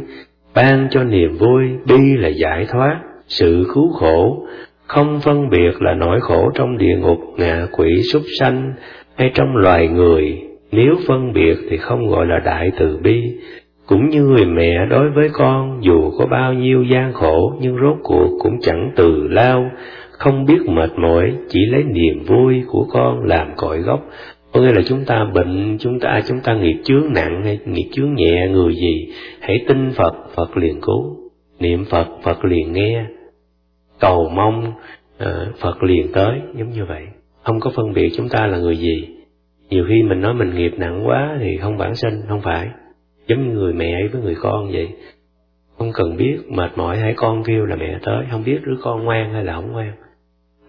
ban 0.56 0.88
cho 0.92 1.04
niềm 1.04 1.38
vui, 1.38 1.64
bi 1.88 2.18
là 2.18 2.28
giải 2.28 2.66
thoát, 2.72 3.00
sự 3.28 3.66
cứu 3.74 3.92
khổ, 3.92 4.48
không 4.88 5.20
phân 5.20 5.50
biệt 5.50 5.82
là 5.82 5.94
nỗi 5.94 6.20
khổ 6.22 6.52
trong 6.56 6.78
địa 6.78 6.98
ngục, 6.98 7.20
ngạ 7.38 7.68
quỷ, 7.72 8.02
súc 8.14 8.22
sanh 8.40 8.74
hay 9.16 9.32
trong 9.34 9.56
loài 9.56 9.88
người, 9.88 10.38
nếu 10.72 10.96
phân 11.08 11.34
biệt 11.34 11.56
thì 11.70 11.78
không 11.78 12.08
gọi 12.08 12.26
là 12.26 12.40
đại 12.46 12.72
từ 12.80 12.98
bi, 13.04 13.22
cũng 13.90 14.10
như 14.10 14.24
người 14.24 14.46
mẹ 14.46 14.86
đối 14.90 15.10
với 15.10 15.30
con 15.34 15.80
dù 15.82 16.12
có 16.18 16.26
bao 16.26 16.54
nhiêu 16.54 16.84
gian 16.84 17.14
khổ 17.14 17.54
nhưng 17.62 17.78
rốt 17.78 17.98
cuộc 18.04 18.38
cũng 18.40 18.60
chẳng 18.62 18.92
từ 18.96 19.28
lao, 19.28 19.72
không 20.12 20.46
biết 20.46 20.58
mệt 20.68 20.90
mỏi, 20.98 21.34
chỉ 21.48 21.60
lấy 21.66 21.84
niềm 21.84 22.24
vui 22.28 22.64
của 22.68 22.88
con 22.92 23.24
làm 23.24 23.56
cội 23.58 23.80
gốc. 23.80 24.00
Có 24.54 24.62
nghĩa 24.62 24.72
là 24.72 24.82
chúng 24.88 25.06
ta 25.06 25.26
bệnh, 25.34 25.78
chúng 25.80 26.00
ta 26.00 26.10
à, 26.10 26.22
chúng 26.28 26.40
ta 26.44 26.54
nghiệp 26.54 26.82
chướng 26.84 27.14
nặng 27.16 27.42
hay 27.44 27.60
nghiệp 27.66 27.90
chướng 27.92 28.14
nhẹ 28.14 28.48
người 28.52 28.76
gì, 28.76 29.14
hãy 29.40 29.66
tin 29.68 29.92
Phật, 29.92 30.14
Phật 30.36 30.58
liền 30.58 30.82
cứu. 30.82 31.16
Niệm 31.60 31.86
Phật, 31.86 32.08
Phật 32.24 32.46
liền 32.46 32.74
nghe. 32.74 33.06
Cầu 34.00 34.30
mong, 34.36 34.74
uh, 35.24 35.58
Phật 35.60 35.84
liền 35.84 36.12
tới, 36.14 36.40
giống 36.56 36.70
như 36.70 36.86
vậy. 36.86 37.04
Không 37.44 37.60
có 37.60 37.72
phân 37.76 37.94
biệt 37.94 38.10
chúng 38.18 38.30
ta 38.30 38.48
là 38.48 38.58
người 38.58 38.78
gì. 38.78 39.08
Nhiều 39.70 39.86
khi 39.90 40.04
mình 40.04 40.22
nói 40.22 40.34
mình 40.34 40.56
nghiệp 40.56 40.74
nặng 40.78 41.08
quá 41.08 41.38
thì 41.42 41.58
không 41.58 41.78
bản 41.78 41.96
sinh, 41.96 42.22
không 42.28 42.42
phải 42.42 42.68
giống 43.30 43.48
như 43.48 43.54
người 43.54 43.74
mẹ 43.74 44.08
với 44.08 44.22
người 44.22 44.36
con 44.42 44.72
vậy. 44.72 44.90
Không 45.78 45.92
cần 45.94 46.18
biết, 46.18 46.38
mệt 46.48 46.72
mỏi 46.76 46.98
hay 46.98 47.14
con 47.18 47.44
kêu 47.44 47.66
là 47.66 47.76
mẹ 47.76 48.00
tới. 48.04 48.26
Không 48.32 48.44
biết 48.44 48.60
đứa 48.66 48.78
con 48.82 49.04
ngoan 49.04 49.34
hay 49.34 49.44
là 49.44 49.56
không 49.56 49.72
ngoan. 49.72 49.94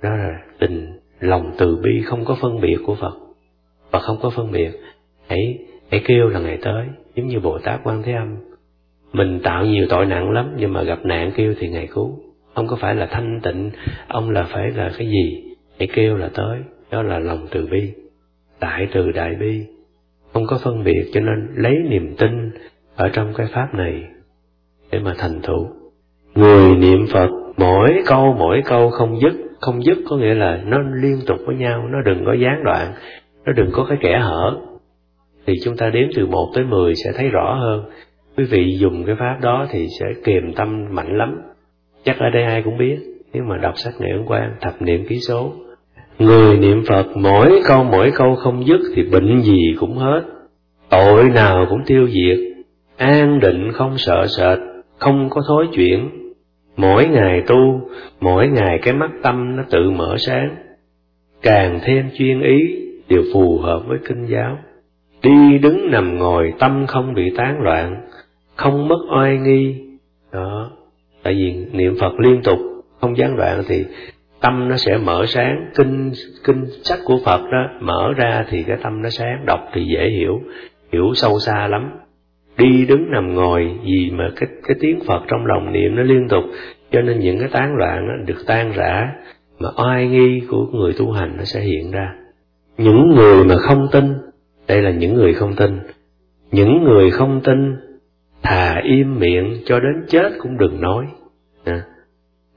Đó 0.02 0.10
là 0.16 0.38
tình, 0.58 0.98
lòng 1.20 1.52
từ 1.58 1.76
bi 1.82 2.02
không 2.04 2.24
có 2.24 2.36
phân 2.40 2.60
biệt 2.60 2.76
của 2.86 2.94
phật. 2.94 3.14
Và 3.90 3.98
không 3.98 4.16
có 4.22 4.30
phân 4.30 4.52
biệt, 4.52 4.70
hãy 5.28 5.58
hãy 5.90 6.02
kêu 6.04 6.28
là 6.28 6.40
ngày 6.40 6.58
tới, 6.62 6.86
giống 7.14 7.26
như 7.26 7.40
bồ 7.40 7.58
tát 7.58 7.80
quan 7.84 8.02
thế 8.02 8.12
âm. 8.12 8.36
Mình 9.12 9.40
tạo 9.42 9.64
nhiều 9.66 9.86
tội 9.88 10.06
nặng 10.06 10.30
lắm, 10.30 10.54
nhưng 10.56 10.72
mà 10.72 10.82
gặp 10.82 11.04
nạn 11.04 11.32
kêu 11.36 11.54
thì 11.58 11.68
ngày 11.68 11.88
cứu. 11.94 12.18
Không 12.54 12.66
có 12.66 12.76
phải 12.76 12.94
là 12.94 13.06
thanh 13.06 13.40
tịnh, 13.42 13.70
ông 14.08 14.30
là 14.30 14.42
phải 14.42 14.70
là 14.70 14.90
cái 14.98 15.06
gì? 15.06 15.42
Hãy 15.78 15.88
kêu 15.92 16.16
là 16.16 16.30
tới, 16.34 16.60
đó 16.90 17.02
là 17.02 17.18
lòng 17.18 17.46
từ 17.50 17.66
bi. 17.66 17.92
Đại 18.60 18.88
từ 18.92 19.12
đại 19.12 19.34
bi 19.34 19.66
không 20.32 20.46
có 20.46 20.58
phân 20.62 20.84
biệt 20.84 21.10
cho 21.12 21.20
nên 21.20 21.48
lấy 21.54 21.74
niềm 21.88 22.14
tin 22.18 22.50
ở 22.96 23.08
trong 23.08 23.34
cái 23.34 23.46
pháp 23.52 23.74
này 23.74 24.04
để 24.90 24.98
mà 24.98 25.14
thành 25.18 25.40
tựu 25.42 25.80
người 26.34 26.76
niệm 26.76 27.06
phật, 27.06 27.30
mỗi 27.56 28.02
câu 28.06 28.34
mỗi 28.38 28.62
câu 28.64 28.90
không 28.90 29.20
dứt. 29.20 29.32
Không 29.60 29.84
dứt 29.84 29.98
có 30.08 30.16
nghĩa 30.16 30.34
là 30.34 30.60
nó 30.66 30.78
liên 31.02 31.18
tục 31.26 31.38
với 31.46 31.56
nhau, 31.56 31.88
nó 31.88 32.02
đừng 32.02 32.24
có 32.24 32.32
gián 32.32 32.64
đoạn, 32.64 32.92
nó 33.44 33.52
đừng 33.52 33.70
có 33.72 33.86
cái 33.88 33.98
kẻ 34.00 34.18
hở. 34.18 34.56
Thì 35.46 35.54
chúng 35.64 35.76
ta 35.76 35.90
đếm 35.90 36.08
từ 36.16 36.26
một 36.26 36.50
tới 36.54 36.64
mười 36.64 36.94
sẽ 36.94 37.12
thấy 37.16 37.28
rõ 37.28 37.54
hơn. 37.54 37.84
Quý 38.36 38.44
vị 38.44 38.76
dùng 38.78 39.04
cái 39.04 39.14
pháp 39.18 39.38
đó 39.40 39.66
thì 39.70 39.86
sẽ 40.00 40.06
kiềm 40.24 40.52
tâm 40.52 40.86
mạnh 40.90 41.18
lắm. 41.18 41.40
Chắc 42.04 42.18
ở 42.18 42.30
đây 42.30 42.44
ai 42.44 42.62
cũng 42.62 42.78
biết, 42.78 42.98
nếu 43.32 43.44
mà 43.44 43.56
đọc 43.56 43.74
sách 43.76 43.94
niệm 44.00 44.24
quan 44.26 44.56
thập 44.60 44.82
niệm 44.82 45.06
ký 45.08 45.20
số 45.20 45.52
Người 46.20 46.58
niệm 46.58 46.82
Phật 46.88 47.06
mỗi 47.14 47.60
câu 47.64 47.84
mỗi 47.84 48.12
câu 48.14 48.36
không 48.36 48.66
dứt 48.66 48.80
thì 48.94 49.02
bệnh 49.02 49.42
gì 49.42 49.74
cũng 49.80 49.96
hết, 49.96 50.22
tội 50.90 51.24
nào 51.24 51.66
cũng 51.70 51.84
tiêu 51.86 52.08
diệt, 52.08 52.38
an 52.96 53.40
định 53.40 53.72
không 53.72 53.98
sợ 53.98 54.26
sệt, 54.26 54.58
không 54.98 55.30
có 55.30 55.42
thối 55.48 55.66
chuyển. 55.74 56.10
Mỗi 56.76 57.08
ngày 57.08 57.42
tu, 57.46 57.80
mỗi 58.20 58.48
ngày 58.48 58.78
cái 58.82 58.94
mắt 58.94 59.10
tâm 59.22 59.56
nó 59.56 59.62
tự 59.70 59.90
mở 59.90 60.16
sáng, 60.18 60.56
càng 61.42 61.80
thêm 61.82 62.10
chuyên 62.18 62.40
ý 62.42 62.58
đều 63.08 63.22
phù 63.32 63.58
hợp 63.58 63.82
với 63.86 63.98
kinh 64.08 64.26
giáo. 64.26 64.58
Đi 65.22 65.58
đứng 65.58 65.90
nằm 65.90 66.18
ngồi 66.18 66.52
tâm 66.58 66.86
không 66.86 67.14
bị 67.14 67.30
tán 67.36 67.62
loạn, 67.62 67.96
không 68.56 68.88
mất 68.88 69.00
oai 69.16 69.38
nghi. 69.38 69.74
Đó, 70.32 70.70
tại 71.22 71.34
vì 71.34 71.66
niệm 71.72 71.96
Phật 72.00 72.20
liên 72.20 72.42
tục, 72.42 72.58
không 73.00 73.16
gián 73.16 73.36
đoạn 73.36 73.62
thì 73.68 73.84
tâm 74.40 74.68
nó 74.68 74.76
sẽ 74.76 74.98
mở 74.98 75.24
sáng. 75.28 75.70
Kinh 75.74 76.12
kinh 76.44 76.64
sách 76.82 76.98
của 77.04 77.18
Phật 77.24 77.40
đó, 77.52 77.68
mở 77.80 78.12
ra 78.16 78.44
thì 78.48 78.62
cái 78.62 78.76
tâm 78.82 79.02
nó 79.02 79.08
sáng, 79.08 79.46
đọc 79.46 79.60
thì 79.72 79.84
dễ 79.84 80.08
hiểu 80.10 80.40
hiểu 80.92 81.12
sâu 81.14 81.38
xa 81.38 81.68
lắm. 81.68 81.90
Đi 82.58 82.86
đứng 82.86 83.10
nằm 83.10 83.34
ngồi 83.34 83.70
gì 83.84 84.10
mà 84.10 84.30
cái 84.36 84.48
cái 84.68 84.76
tiếng 84.80 85.00
Phật 85.06 85.22
trong 85.28 85.46
lòng 85.46 85.72
niệm 85.72 85.96
nó 85.96 86.02
liên 86.02 86.28
tục, 86.28 86.44
cho 86.92 87.00
nên 87.00 87.18
những 87.18 87.38
cái 87.38 87.48
tán 87.52 87.74
loạn 87.76 88.08
nó 88.08 88.14
được 88.26 88.46
tan 88.46 88.72
rã, 88.72 89.08
mà 89.58 89.68
oai 89.76 90.08
nghi 90.08 90.42
của 90.48 90.66
người 90.66 90.92
tu 90.98 91.12
hành 91.12 91.34
nó 91.36 91.44
sẽ 91.44 91.60
hiện 91.60 91.90
ra. 91.90 92.14
Những 92.78 93.14
người 93.16 93.44
mà 93.44 93.56
không 93.56 93.88
tin, 93.92 94.04
đây 94.68 94.82
là 94.82 94.90
những 94.90 95.14
người 95.14 95.34
không 95.34 95.56
tin. 95.56 95.78
Những 96.52 96.84
người 96.84 97.10
không 97.10 97.40
tin, 97.40 97.76
thà 98.42 98.80
im 98.84 99.18
miệng 99.18 99.56
cho 99.64 99.80
đến 99.80 100.04
chết 100.08 100.32
cũng 100.38 100.58
đừng 100.58 100.80
nói 100.80 101.06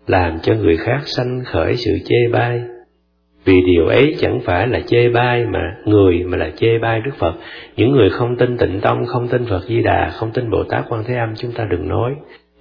làm 0.07 0.39
cho 0.39 0.53
người 0.53 0.77
khác 0.77 1.01
sanh 1.05 1.43
khởi 1.45 1.75
sự 1.75 1.91
chê 2.05 2.27
bai 2.31 2.61
vì 3.45 3.61
điều 3.61 3.87
ấy 3.87 4.15
chẳng 4.19 4.39
phải 4.45 4.67
là 4.67 4.79
chê 4.79 5.09
bai 5.09 5.45
mà 5.45 5.77
người 5.85 6.23
mà 6.23 6.37
là 6.37 6.49
chê 6.55 6.77
bai 6.77 7.01
Đức 7.01 7.11
Phật. 7.17 7.33
Những 7.75 7.91
người 7.91 8.09
không 8.09 8.37
tin 8.37 8.57
tịnh 8.57 8.81
tông, 8.81 9.05
không 9.05 9.27
tin 9.27 9.45
Phật 9.45 9.63
Di 9.67 9.81
Đà, 9.81 10.09
không 10.09 10.31
tin 10.33 10.49
Bồ 10.49 10.63
Tát 10.63 10.85
Quan 10.89 11.03
Thế 11.03 11.15
Âm 11.15 11.35
chúng 11.35 11.51
ta 11.51 11.67
đừng 11.69 11.87
nói. 11.87 12.15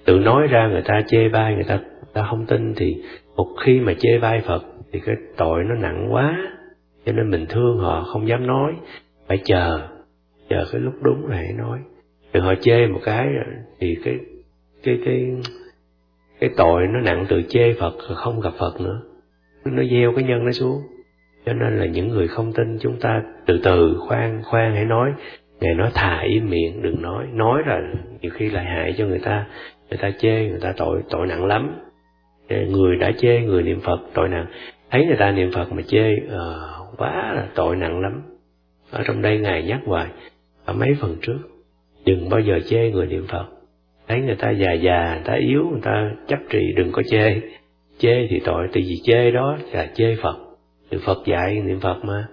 Tự 0.05 0.19
nói 0.19 0.47
ra 0.47 0.67
người 0.67 0.81
ta 0.81 1.01
chê 1.07 1.29
bai, 1.29 1.53
người 1.53 1.63
ta, 1.63 1.79
ta 2.13 2.23
không 2.29 2.45
tin 2.45 2.73
thì 2.75 2.95
một 3.35 3.47
khi 3.65 3.79
mà 3.79 3.93
chê 3.93 4.17
bai 4.21 4.41
Phật 4.41 4.63
thì 4.91 4.99
cái 5.05 5.15
tội 5.37 5.63
nó 5.63 5.75
nặng 5.75 6.07
quá. 6.13 6.37
Cho 7.05 7.11
nên 7.11 7.29
mình 7.29 7.45
thương 7.49 7.77
họ 7.77 8.03
không 8.03 8.27
dám 8.27 8.47
nói, 8.47 8.73
phải 9.27 9.39
chờ, 9.45 9.79
chờ 10.49 10.65
cái 10.71 10.81
lúc 10.81 10.93
đúng 11.01 11.27
rồi 11.27 11.37
hãy 11.37 11.53
nói. 11.57 11.79
Đừng 12.33 12.43
họ 12.43 12.53
chê 12.61 12.87
một 12.87 12.99
cái 13.03 13.27
thì 13.79 13.97
cái 14.03 14.17
cái 14.83 14.99
cái 15.05 15.31
cái 16.43 16.51
tội 16.57 16.87
nó 16.87 16.99
nặng 16.99 17.25
từ 17.29 17.41
chê 17.49 17.73
Phật 17.73 17.93
không 18.15 18.41
gặp 18.41 18.53
Phật 18.57 18.81
nữa. 18.81 19.01
Nó 19.65 19.83
gieo 19.91 20.13
cái 20.15 20.23
nhân 20.23 20.45
nó 20.45 20.51
xuống. 20.51 20.81
Cho 21.45 21.53
nên 21.53 21.79
là 21.79 21.85
những 21.85 22.07
người 22.07 22.27
không 22.27 22.53
tin 22.53 22.77
chúng 22.79 22.99
ta 22.99 23.23
từ 23.45 23.59
từ 23.63 23.97
khoan 24.07 24.41
khoan 24.43 24.75
hãy 24.75 24.85
nói. 24.85 25.11
Ngài 25.59 25.73
nói 25.73 25.91
thà 25.93 26.19
im 26.19 26.49
miệng 26.49 26.81
đừng 26.81 27.01
nói. 27.01 27.25
Nói 27.33 27.61
là 27.67 27.81
nhiều 28.21 28.31
khi 28.35 28.49
lại 28.49 28.65
hại 28.65 28.95
cho 28.97 29.05
người 29.05 29.19
ta. 29.19 29.45
Người 29.89 29.97
ta 29.97 30.11
chê 30.11 30.49
người 30.49 30.59
ta 30.61 30.73
tội 30.77 31.01
tội 31.09 31.27
nặng 31.27 31.45
lắm. 31.45 31.75
Người 32.49 32.95
đã 32.95 33.11
chê 33.17 33.39
người 33.39 33.63
niệm 33.63 33.79
phật 33.81 33.99
tội 34.13 34.29
nặng. 34.29 34.45
Thấy 34.91 35.05
người 35.05 35.17
ta 35.17 35.31
niệm 35.31 35.51
phật 35.51 35.71
mà 35.71 35.81
chê 35.81 36.15
à, 36.31 36.43
quá 36.97 37.33
là 37.33 37.47
tội 37.55 37.75
nặng 37.75 37.99
lắm. 37.99 38.21
Ở 38.91 39.03
trong 39.05 39.21
đây 39.21 39.39
ngài 39.39 39.63
nhắc 39.63 39.79
hoài 39.85 40.07
ở 40.65 40.73
mấy 40.73 40.95
phần 41.01 41.15
trước 41.21 41.39
đừng 42.05 42.29
bao 42.29 42.39
giờ 42.39 42.59
chê 42.65 42.91
người 42.91 43.07
niệm 43.07 43.25
phật 43.27 43.45
thấy 44.13 44.21
người 44.21 44.35
ta 44.35 44.51
già 44.51 44.73
già, 44.73 45.13
người 45.15 45.23
ta 45.25 45.33
yếu, 45.33 45.69
người 45.71 45.81
ta 45.81 46.11
chấp 46.27 46.39
trì, 46.49 46.73
đừng 46.75 46.91
có 46.91 47.01
chê. 47.03 47.41
Chê 47.97 48.27
thì 48.29 48.39
tội, 48.45 48.67
tại 48.73 48.83
vì 48.87 48.95
chê 49.03 49.31
đó 49.31 49.57
là 49.71 49.87
chê 49.95 50.15
phật. 50.21 50.37
Thì 50.91 50.97
phật 51.05 51.17
dạy, 51.25 51.61
niệm 51.65 51.79
phật 51.79 51.97
mà. 52.03 52.27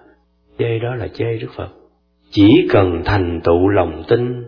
Chê 0.59 0.79
đó 0.79 0.95
là 0.95 1.07
chê 1.07 1.37
đức 1.41 1.47
phật. 1.55 1.69
Chỉ 2.31 2.67
cần 2.69 3.01
thành 3.05 3.41
tựu 3.43 3.67
lòng 3.67 4.03
tin 4.07 4.43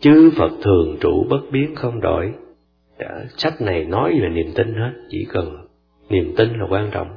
chư 0.00 0.30
phật 0.36 0.50
thường 0.62 0.96
trụ 1.00 1.26
bất 1.30 1.40
biến 1.52 1.74
không 1.74 2.00
đổi. 2.00 2.32
Sách 3.36 3.60
này 3.60 3.84
nói 3.84 4.18
về 4.22 4.28
niềm 4.28 4.52
tin 4.54 4.74
hết. 4.74 4.92
Chỉ 5.08 5.26
cần 5.32 5.56
niềm 6.10 6.34
tin 6.36 6.48
là 6.48 6.66
quan 6.70 6.90
trọng. 6.90 7.08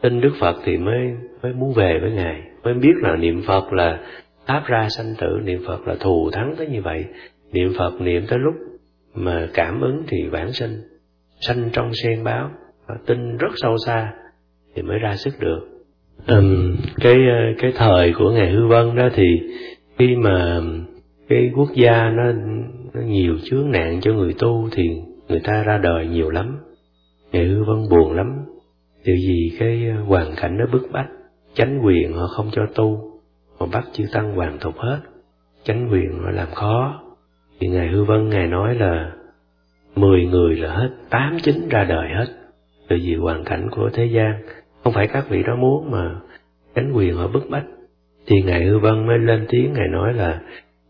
Tin 0.00 0.20
đức 0.20 0.32
phật 0.40 0.56
thì 0.64 0.76
mới 0.76 1.14
mới 1.42 1.52
muốn 1.52 1.72
về 1.74 1.98
với 2.02 2.10
ngài. 2.10 2.42
Mới 2.64 2.74
biết 2.74 2.94
là 3.02 3.16
niệm 3.16 3.42
phật 3.46 3.72
là 3.72 4.00
áp 4.46 4.62
ra 4.66 4.88
sanh 4.88 5.14
tử, 5.18 5.40
niệm 5.44 5.62
phật 5.66 5.88
là 5.88 5.94
thù 6.00 6.30
thắng 6.32 6.54
tới 6.58 6.66
như 6.66 6.82
vậy. 6.82 7.04
Niệm 7.52 7.72
phật 7.78 8.00
niệm 8.00 8.22
tới 8.28 8.38
lúc 8.38 8.54
mà 9.16 9.48
cảm 9.54 9.80
ứng 9.80 10.02
thì 10.08 10.28
vãng 10.28 10.52
sinh 10.52 10.80
sanh 11.40 11.70
trong 11.72 11.90
sen 11.94 12.24
báo 12.24 12.50
tin 13.06 13.36
rất 13.36 13.48
sâu 13.56 13.76
xa 13.86 14.12
thì 14.74 14.82
mới 14.82 14.98
ra 14.98 15.16
sức 15.16 15.34
được. 15.40 15.60
Um, 16.28 16.76
cái 17.00 17.14
ờ, 17.14 17.54
cái 17.58 17.72
thời 17.76 18.12
của 18.12 18.30
ngài 18.30 18.50
hư 18.50 18.66
vân 18.66 18.96
đó 18.96 19.08
thì 19.14 19.40
khi 19.98 20.16
mà 20.16 20.60
cái 21.28 21.50
quốc 21.56 21.68
gia 21.74 22.10
nó, 22.10 22.32
nó 22.94 23.00
nhiều 23.00 23.38
chướng 23.44 23.70
nạn 23.70 24.00
cho 24.00 24.12
người 24.12 24.34
tu 24.38 24.68
thì 24.72 24.90
người 25.28 25.40
ta 25.40 25.62
ra 25.62 25.78
đời 25.78 26.06
nhiều 26.06 26.30
lắm. 26.30 26.58
Ngài 27.32 27.44
hư 27.44 27.64
vân 27.64 27.88
buồn 27.90 28.12
lắm 28.12 28.26
điều 29.04 29.16
gì 29.16 29.56
cái 29.58 29.88
ờ, 29.96 30.02
hoàn 30.02 30.34
cảnh 30.36 30.56
nó 30.58 30.66
bức 30.72 30.88
bách 30.92 31.08
chánh 31.54 31.80
quyền 31.84 32.12
họ 32.12 32.26
không 32.26 32.48
cho 32.52 32.66
tu 32.74 33.20
họ 33.58 33.66
bắt 33.72 33.84
chư 33.92 34.04
tăng 34.12 34.34
hoàn 34.34 34.58
thục 34.58 34.78
hết. 34.78 35.00
Chánh 35.64 35.88
quyền 35.92 36.22
họ 36.22 36.30
làm 36.30 36.48
khó 36.50 37.02
thì 37.60 37.68
ngài 37.68 37.88
hư 37.88 38.04
vân 38.04 38.28
ngài 38.28 38.46
nói 38.46 38.74
là 38.74 39.12
mười 39.96 40.26
người 40.26 40.56
là 40.56 40.74
hết, 40.74 40.90
tám 41.10 41.36
chín 41.42 41.68
ra 41.70 41.84
đời 41.84 42.08
hết. 42.08 42.26
Bởi 42.88 42.98
vì 42.98 43.14
hoàn 43.14 43.44
cảnh 43.44 43.68
của 43.70 43.90
thế 43.92 44.04
gian, 44.06 44.42
không 44.84 44.92
phải 44.92 45.08
các 45.08 45.28
vị 45.28 45.42
đó 45.42 45.56
muốn 45.56 45.90
mà 45.90 46.14
cánh 46.74 46.92
quyền 46.92 47.14
họ 47.14 47.28
bức 47.28 47.50
bách. 47.50 47.64
Thì 48.26 48.42
ngài 48.42 48.64
hư 48.64 48.78
vân 48.78 49.06
mới 49.06 49.18
lên 49.18 49.46
tiếng, 49.48 49.72
ngài 49.72 49.88
nói 49.88 50.12
là 50.12 50.40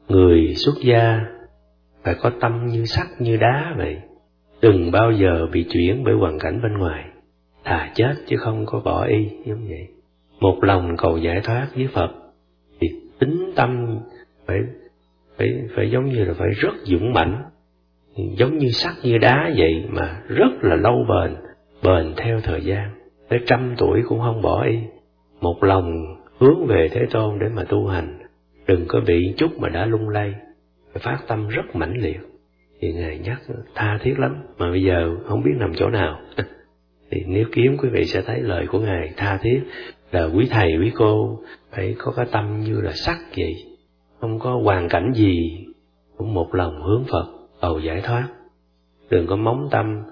người 0.08 0.54
xuất 0.54 0.74
gia 0.82 1.20
phải 2.04 2.14
có 2.20 2.30
tâm 2.40 2.66
như 2.66 2.84
sắt, 2.84 3.06
như 3.18 3.36
đá 3.36 3.74
vậy. 3.76 3.96
Đừng 4.60 4.90
bao 4.90 5.12
giờ 5.12 5.46
bị 5.52 5.66
chuyển 5.70 6.04
bởi 6.04 6.14
hoàn 6.14 6.38
cảnh 6.38 6.62
bên 6.62 6.78
ngoài. 6.78 7.04
Thà 7.64 7.90
chết 7.94 8.14
chứ 8.26 8.36
không 8.36 8.66
có 8.66 8.80
bỏ 8.84 9.04
y, 9.04 9.28
giống 9.44 9.68
vậy. 9.68 9.88
Một 10.40 10.64
lòng 10.64 10.96
cầu 10.96 11.18
giải 11.18 11.40
thoát 11.44 11.68
với 11.74 11.88
phật, 11.92 12.10
thì 12.80 12.88
tính 13.18 13.52
tâm 13.56 13.98
phải 14.46 14.58
phải 15.38 15.48
phải 15.76 15.90
giống 15.90 16.04
như 16.04 16.24
là 16.24 16.34
phải 16.34 16.50
rất 16.50 16.74
dũng 16.84 17.12
mãnh. 17.12 17.42
Giống 18.38 18.58
như 18.58 18.68
sắt 18.68 18.92
như 19.02 19.18
đá 19.18 19.50
vậy 19.56 19.84
mà 19.88 20.22
rất 20.28 20.52
là 20.60 20.76
lâu 20.76 21.06
bền 21.08 21.36
bền 21.82 22.14
theo 22.16 22.40
thời 22.40 22.64
gian. 22.64 22.90
Tới 23.28 23.38
trăm 23.46 23.74
tuổi 23.78 24.02
cũng 24.08 24.20
không 24.20 24.42
bỏ 24.42 24.64
y 24.64 24.78
một 25.40 25.64
lòng 25.64 26.16
hướng 26.38 26.66
về 26.66 26.88
thế 26.92 27.00
tôn 27.10 27.38
để 27.38 27.46
mà 27.48 27.64
tu 27.64 27.86
hành. 27.86 28.18
Đừng 28.66 28.84
có 28.88 29.00
bị 29.06 29.34
chút 29.36 29.58
mà 29.58 29.68
đã 29.68 29.86
lung 29.86 30.08
lay. 30.08 30.34
Phát 31.00 31.18
tâm 31.28 31.48
rất 31.48 31.76
mãnh 31.76 31.94
liệt. 32.00 32.20
Thì 32.80 32.92
ngài 32.92 33.18
nhắc 33.18 33.42
tha 33.74 33.98
thiết 34.02 34.18
lắm. 34.18 34.36
Mà 34.58 34.70
bây 34.70 34.82
giờ 34.82 35.16
không 35.26 35.42
biết 35.42 35.52
nằm 35.58 35.74
chỗ 35.74 35.88
nào. 35.88 36.20
Thì 37.10 37.22
nếu 37.26 37.44
kiếm, 37.52 37.76
quý 37.78 37.88
vị 37.88 38.04
sẽ 38.04 38.22
thấy 38.22 38.40
lời 38.40 38.66
của 38.66 38.80
ngài 38.80 39.12
tha 39.16 39.38
thiết. 39.42 39.60
Là 40.12 40.24
quý 40.24 40.46
thầy, 40.50 40.76
quý 40.80 40.92
cô 40.94 41.40
phải 41.70 41.94
có 41.98 42.12
cái 42.16 42.26
tâm 42.32 42.60
như 42.60 42.80
là 42.80 42.92
sắt 42.92 43.16
vậy 43.36 43.54
không 44.26 44.38
có 44.38 44.60
hoàn 44.64 44.88
cảnh 44.88 45.12
gì 45.14 45.66
cũng 46.16 46.34
một 46.34 46.54
lòng 46.54 46.82
hướng 46.82 47.04
phật, 47.10 47.26
cầu 47.60 47.78
giải 47.80 48.00
thoát. 48.04 48.28
Đừng 49.10 49.26
có 49.26 49.36
móng 49.36 49.68
tâm, 49.70 50.02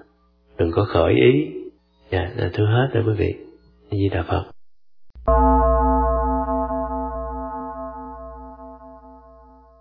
đừng 0.57 0.71
có 0.71 0.85
khởi 0.85 1.13
ý. 1.13 1.47
Dạ 2.11 2.31
thưa 2.53 2.65
hết 2.65 2.89
rồi 2.93 3.03
quý 3.07 3.13
vị. 3.17 3.35
Di 3.91 4.09
đà 4.09 4.23
phật. 4.23 4.54